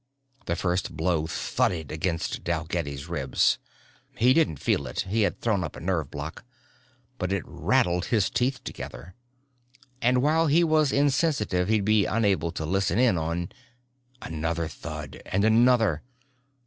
[0.47, 3.59] The first blow thudded against Dalgetty's ribs.
[4.17, 6.43] He didn't feel it he had thrown up a nerve bloc
[7.19, 9.13] but it rattled his teeth together.
[10.01, 13.51] And while he was insensitive he'd be unable to listen in on....
[14.23, 16.01] Another thud, and another.